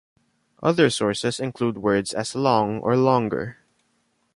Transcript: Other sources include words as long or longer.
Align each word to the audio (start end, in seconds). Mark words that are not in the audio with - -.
Other 0.63 0.89
sources 0.89 1.39
include 1.39 1.77
words 1.77 2.11
as 2.11 2.33
long 2.33 2.79
or 2.79 2.97
longer. 2.97 3.59